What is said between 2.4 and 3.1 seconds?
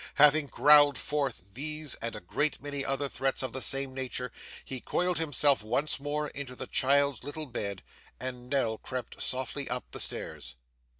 many other